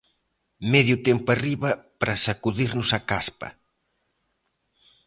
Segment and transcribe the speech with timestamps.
[0.73, 1.69] Medio tempo arriba,
[1.99, 3.49] para sacudirnos a caspa.